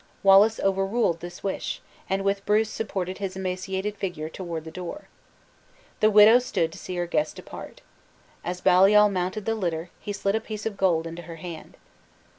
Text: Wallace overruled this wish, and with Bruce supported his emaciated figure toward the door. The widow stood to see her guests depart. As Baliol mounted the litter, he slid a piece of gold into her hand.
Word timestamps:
Wallace 0.23 0.59
overruled 0.59 1.19
this 1.19 1.43
wish, 1.43 1.79
and 2.09 2.23
with 2.23 2.43
Bruce 2.43 2.71
supported 2.71 3.19
his 3.19 3.35
emaciated 3.35 3.95
figure 3.95 4.29
toward 4.29 4.63
the 4.65 4.71
door. 4.71 5.09
The 5.99 6.09
widow 6.09 6.39
stood 6.39 6.71
to 6.71 6.79
see 6.79 6.95
her 6.95 7.05
guests 7.05 7.35
depart. 7.35 7.81
As 8.43 8.61
Baliol 8.61 9.09
mounted 9.09 9.45
the 9.45 9.53
litter, 9.53 9.91
he 9.99 10.11
slid 10.11 10.33
a 10.33 10.41
piece 10.41 10.65
of 10.65 10.75
gold 10.75 11.05
into 11.05 11.21
her 11.21 11.35
hand. 11.35 11.77